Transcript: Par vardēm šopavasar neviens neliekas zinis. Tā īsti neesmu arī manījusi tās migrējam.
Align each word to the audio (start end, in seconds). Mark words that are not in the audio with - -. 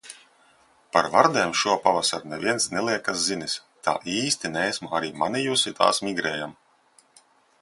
Par 0.95 1.09
vardēm 1.15 1.51
šopavasar 1.59 2.25
neviens 2.31 2.67
neliekas 2.77 3.21
zinis. 3.27 3.59
Tā 3.89 3.95
īsti 4.17 4.55
neesmu 4.57 4.93
arī 5.01 5.15
manījusi 5.25 5.79
tās 5.83 6.05
migrējam. 6.09 6.61